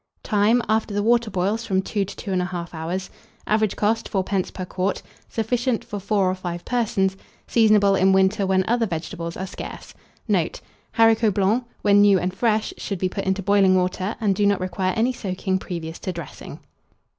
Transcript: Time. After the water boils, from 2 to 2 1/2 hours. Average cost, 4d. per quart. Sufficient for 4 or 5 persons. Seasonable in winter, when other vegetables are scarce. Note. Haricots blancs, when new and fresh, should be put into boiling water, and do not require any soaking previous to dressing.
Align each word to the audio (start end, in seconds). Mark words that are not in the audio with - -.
Time. 0.23 0.63
After 0.67 0.95
the 0.95 1.03
water 1.03 1.29
boils, 1.29 1.63
from 1.63 1.83
2 1.83 2.05
to 2.05 2.15
2 2.15 2.31
1/2 2.31 2.73
hours. 2.73 3.11
Average 3.45 3.75
cost, 3.75 4.11
4d. 4.11 4.51
per 4.51 4.65
quart. 4.65 5.03
Sufficient 5.29 5.83
for 5.85 5.99
4 5.99 6.27
or 6.27 6.33
5 6.33 6.65
persons. 6.65 7.15
Seasonable 7.47 7.93
in 7.93 8.11
winter, 8.11 8.47
when 8.47 8.65
other 8.67 8.87
vegetables 8.87 9.37
are 9.37 9.45
scarce. 9.45 9.93
Note. 10.27 10.59
Haricots 10.93 11.35
blancs, 11.35 11.67
when 11.83 12.01
new 12.01 12.17
and 12.17 12.33
fresh, 12.33 12.73
should 12.77 12.97
be 12.97 13.09
put 13.09 13.25
into 13.25 13.43
boiling 13.43 13.75
water, 13.75 14.15
and 14.19 14.33
do 14.33 14.47
not 14.47 14.59
require 14.59 14.93
any 14.95 15.13
soaking 15.13 15.59
previous 15.59 15.99
to 15.99 16.11
dressing. 16.11 16.61